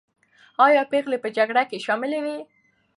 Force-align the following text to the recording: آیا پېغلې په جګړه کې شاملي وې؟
آیا 0.65 0.81
پېغلې 0.91 1.17
په 1.23 1.29
جګړه 1.37 1.63
کې 1.69 1.83
شاملي 1.85 2.19
وې؟ 2.23 2.37